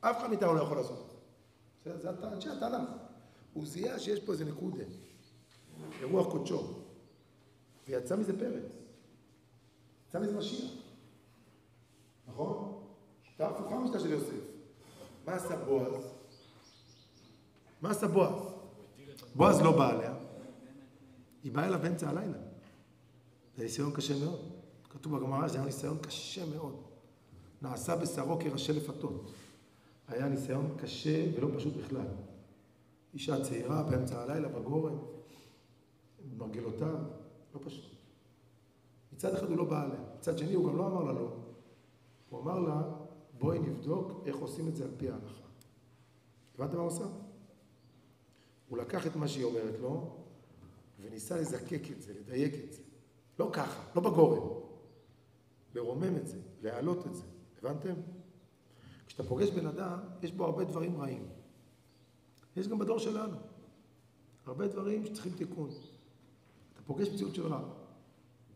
[0.00, 1.98] אף אחד מאיתנו לא יכול לעשות את זה.
[1.98, 2.88] זה, זה אנשי התנ"ך.
[3.52, 4.84] הוא זיהה שיש פה איזה נקודה,
[6.00, 6.74] אירוח קודשו,
[7.88, 8.72] ויצא מזה פרץ.
[10.08, 10.70] יצא מזה משיח.
[12.28, 12.82] נכון?
[13.22, 14.32] שיטה הפוכה משיטה של יוסף.
[15.26, 16.04] מה עשה בועז?
[17.82, 18.42] מה עשה בועז?
[19.34, 20.14] בועז לא בא עליה,
[21.44, 22.38] היא באה אליו באמצע הלילה.
[23.56, 24.40] זה ניסיון קשה מאוד.
[24.90, 26.82] כתוב בגמרא שזה היה ניסיון קשה מאוד.
[27.62, 29.30] נעשה בשרו כראשי לפתות.
[30.08, 32.06] היה ניסיון קשה ולא פשוט בכלל.
[33.14, 34.98] אישה צעירה באמצע הלילה בגורן,
[36.30, 36.98] במרגלותיו,
[37.54, 37.94] לא פשוט.
[39.12, 41.36] מצד אחד הוא לא בא עליה, מצד שני הוא גם לא אמר לה לא.
[42.28, 42.82] הוא אמר לה,
[43.38, 45.44] בואי נבדוק איך עושים את זה על פי ההלכה.
[46.54, 47.04] הבנת מה הוא עושה?
[48.68, 50.16] הוא לקח את מה שהיא אומרת לו,
[51.00, 52.82] וניסה לזקק את זה, לדייק את זה.
[53.38, 54.60] לא ככה, לא בגורן.
[55.74, 57.22] לרומם את זה, להעלות את זה.
[57.58, 57.94] הבנתם?
[59.08, 61.28] כשאתה פוגש בן אדם, יש בו הרבה דברים רעים.
[62.56, 63.36] יש גם בדור שלנו.
[64.46, 65.70] הרבה דברים שצריכים תיקון.
[66.72, 67.60] אתה פוגש מציאות של רע.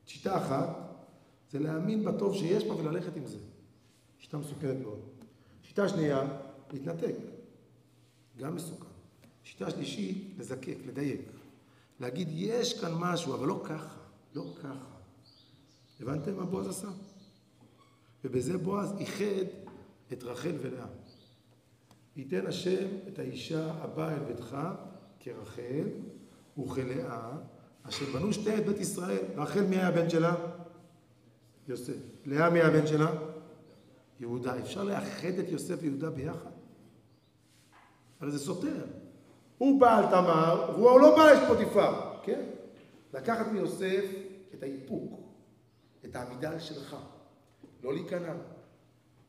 [0.06, 0.68] שיטה אחת
[1.50, 3.38] זה להאמין בטוב שיש בה וללכת עם זה.
[4.18, 5.00] שיטה מסוכנת מאוד.
[5.62, 6.38] שיטה שנייה,
[6.72, 7.14] להתנתק.
[8.36, 8.86] גם מסוכן.
[9.44, 11.20] שיטה שלישית, לזקק, לדייק.
[12.00, 13.96] להגיד, יש כאן משהו, אבל לא ככה,
[14.34, 14.92] לא ככה.
[16.00, 16.88] הבנתם מה בועז עשה?
[18.24, 19.46] ובזה בועז איחד
[20.12, 20.86] את רחל ולאה.
[22.16, 24.56] ייתן השם את האישה הבאה אל ביתך
[25.20, 25.88] כרחל
[26.58, 27.32] וכלאה,
[27.82, 29.24] אשר בנו שתי את בית ישראל.
[29.36, 30.34] רחל מי היה הבן שלה?
[31.68, 31.96] יוסף.
[32.26, 33.12] לאה מי הבן שלה?
[34.20, 34.58] יהודה.
[34.58, 36.50] אפשר לאחד את יוסף ויהודה ביחד?
[38.20, 38.84] הרי זה סותר.
[39.58, 42.44] הוא בעל תמר, והוא לא בעל אשת פוטיפר, כן?
[43.14, 44.04] לקחת מיוסף
[44.54, 45.20] את האיפוק,
[46.04, 46.96] את העמידה שלך,
[47.82, 48.32] לא להיכנע.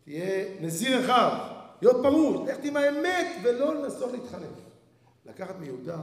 [0.04, 1.38] תהיה נזיר אחד,
[1.82, 4.50] להיות פרוש, ללכת עם האמת ולא לנסות להתחנף.
[5.26, 6.02] לקחת מיהודה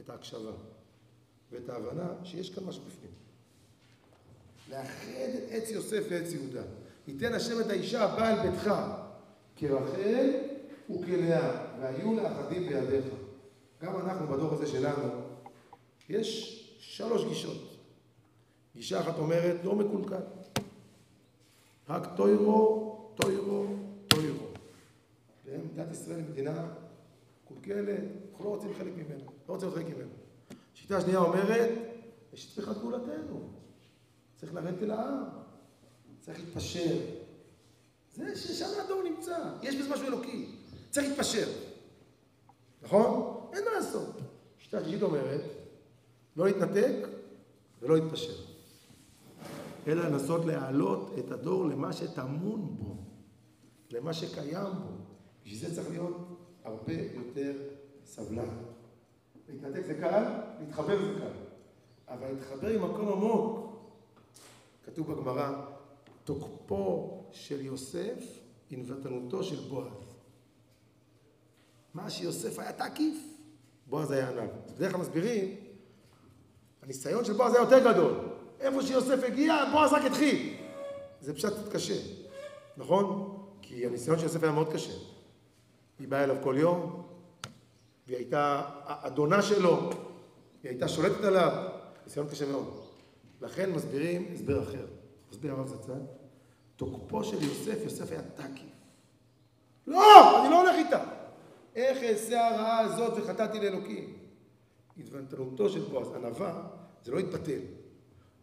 [0.00, 0.52] את ההקשבה
[1.52, 3.12] ואת ההבנה שיש כאן משהו בפנים.
[4.70, 6.62] לאחד את עץ יוסף לעץ יהודה.
[7.08, 8.70] ייתן השם את האישה הבאה אל ביתך
[9.56, 10.30] כרחל
[10.90, 13.04] וכלאה, והיו לאחדים בידיך.
[13.82, 15.08] גם אנחנו בדור הזה שלנו,
[16.08, 17.76] יש שלוש גישות.
[18.74, 20.22] גישה אחת אומרת, לא מקולקל.
[21.88, 23.66] רק טוירו, טוירו,
[24.08, 24.46] טוירו.
[25.44, 26.68] מדינת ישראל היא מדינה
[27.44, 28.00] מקולקלת,
[28.30, 30.12] אנחנו לא רוצים חלק ממנה, לא רוצים להיות חלק ממנה.
[30.74, 31.70] שיטה שנייה אומרת,
[32.32, 33.50] יש צמיחת גאולתנו,
[34.36, 35.24] צריך לרדת אל העם,
[36.20, 36.96] צריך להתפשר.
[38.14, 40.46] זה ששם הדור נמצא, יש בזה משהו אלוקי,
[40.90, 41.48] צריך להתפשר.
[42.82, 43.40] נכון?
[43.52, 44.16] אין מה לעשות.
[44.58, 45.40] שיטה שלישית אומרת,
[46.36, 46.94] לא להתנתק
[47.82, 48.51] ולא להתפשר.
[49.86, 52.96] אלא לנסות להעלות את הדור למה שטמון בו,
[53.90, 54.92] למה שקיים בו.
[55.44, 56.16] בשביל זה צריך להיות
[56.64, 57.52] הרבה יותר
[58.04, 58.48] סבלן.
[59.48, 60.24] להתנתק זה קל,
[60.60, 61.52] להתחבר זה קל.
[62.08, 63.72] אבל להתחבר ממקום עמוק,
[64.84, 65.66] כתוב בגמרא,
[66.24, 70.14] תוקפו של יוסף, ענוותנותו של בועז.
[71.94, 73.16] מה שיוסף היה תקיף,
[73.86, 74.50] בועז היה ענב.
[74.76, 75.56] בדרך כלל מסבירים,
[76.82, 78.31] הניסיון של בועז היה יותר גדול.
[78.62, 80.56] איפה שיוסף הגיע, בועז רק התחיל.
[81.20, 81.94] זה פשוט קשה,
[82.76, 83.36] נכון?
[83.62, 84.92] כי הניסיון של יוסף היה מאוד קשה.
[85.98, 87.02] היא באה אליו כל יום,
[88.06, 89.90] והיא הייתה אדונה שלו,
[90.62, 91.68] היא הייתה שולטת עליו,
[92.04, 92.80] ניסיון קשה מאוד.
[93.40, 94.86] לכן מסבירים הסבר אחר.
[95.30, 96.00] מסביר הרב זצ"ל,
[96.76, 98.66] תוקפו של יוסף, יוסף היה תקיף.
[99.86, 101.04] לא, אני לא הולך איתה.
[101.76, 104.12] איך אעשה הרעה הזאת וחטאתי לאלוקים?
[104.98, 106.62] התוונתנותו של בועז, ענווה,
[107.04, 107.60] זה לא יתבטל.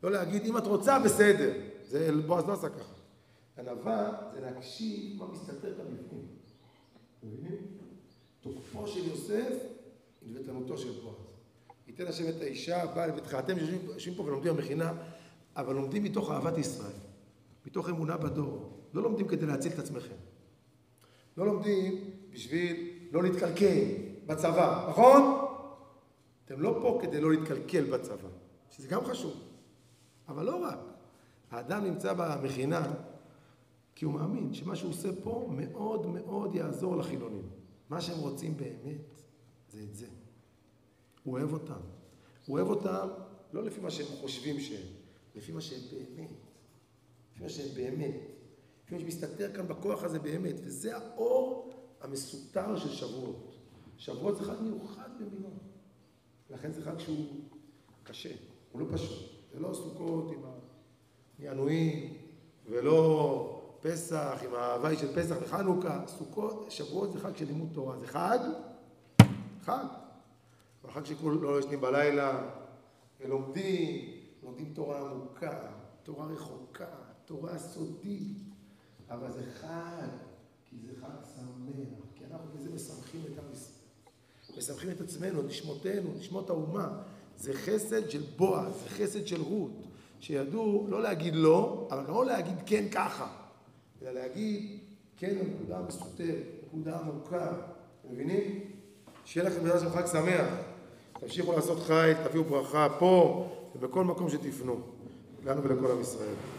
[0.04, 1.54] לא להגיד, אם את רוצה, בסדר.
[1.84, 2.94] זה בועז לא עשה ככה.
[3.58, 5.74] ענווה זה להקשיב מה מסתתר.
[7.24, 7.58] מבינים?
[8.42, 9.54] תוקפו של יוסף,
[10.22, 11.16] התוונתנותו של בועז.
[11.88, 13.36] ייתן השם את האישה הבאה לביתך.
[13.40, 14.94] אתם יושבים פה ולומדים במכינה,
[15.56, 16.92] אבל לומדים מתוך אהבת ישראל,
[17.66, 18.80] מתוך אמונה בדור.
[18.94, 20.16] לא לומדים כדי להציל את עצמכם.
[21.38, 23.86] לא לומדים בשביל לא להתקלקל
[24.26, 25.46] בצבא, נכון?
[26.46, 28.30] אתם לא פה כדי לא להתקלקל בצבא,
[28.72, 29.49] שזה גם חשוב.
[30.30, 30.80] אבל לא רק.
[31.52, 32.94] האדם נמצא במכינה
[33.96, 37.50] כי הוא מאמין שמה שהוא עושה פה מאוד מאוד יעזור לחילונים.
[37.90, 39.22] מה שהם רוצים באמת
[39.70, 40.08] זה את זה.
[41.24, 41.80] הוא אוהב אותם.
[42.46, 43.08] הוא אוהב אותם
[43.54, 44.88] לא לפי מה שהם חושבים שהם,
[45.36, 46.32] לפי מה שהם באמת.
[47.34, 48.16] לפי מה שהם באמת.
[48.86, 50.56] לפי מה שמסתתר כאן בכוח הזה באמת.
[50.64, 53.56] וזה האור המסותר של שבועות.
[53.98, 55.50] שבועות זה חג מיוחד במינו.
[56.50, 57.26] לכן זה חג שהוא
[58.04, 58.32] קשה,
[58.72, 59.39] הוא לא פשוט.
[59.54, 60.40] זה לא סוכות עם
[61.40, 62.14] הענועים,
[62.70, 68.08] ולא פסח, עם ההוואי של פסח וחנוכה, סוכות, שבועות זה חג של לימוד תורה, זה
[68.08, 68.40] חג,
[69.62, 69.86] חג.
[70.84, 72.50] החג שכולו לא ישנים בלילה,
[73.20, 74.12] ולומדים,
[74.44, 75.72] לומדים תורה עמוקה,
[76.04, 76.86] תורה רחוקה,
[77.26, 78.38] תורה סודית,
[79.10, 80.08] אבל זה חג,
[80.66, 86.50] כי זה חג שמח, כי אנחנו בזה משמחים את ישראל, משמחים את עצמנו, נשמותינו, נשמות
[86.50, 87.04] האומה.
[87.40, 89.72] זה חסד של בועז, זה חסד של רות,
[90.20, 93.28] שידעו לא להגיד לא, אבל לא להגיד כן ככה,
[94.02, 94.80] אלא להגיד
[95.18, 97.54] כן לנקודה מסותרת, נקודה עמוקה,
[98.12, 98.60] מבינים?
[99.26, 100.48] שיהיה לכם בעזרת חג שמח.
[101.20, 104.80] תמשיכו לעשות חי, תביאו ברכה פה ובכל מקום שתפנו,
[105.46, 106.59] לנו ולכל עם ישראל.